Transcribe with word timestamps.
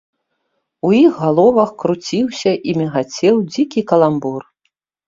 У 0.87 0.89
іх 0.99 1.13
галовах 1.25 1.69
круціўся 1.83 2.51
і 2.69 2.79
мігацеў 2.81 3.35
дзікі 3.53 3.89
каламбур. 3.95 4.43